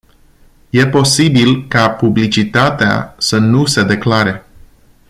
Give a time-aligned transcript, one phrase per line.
[0.71, 4.45] E posibil ca publicitatea să nu se declare.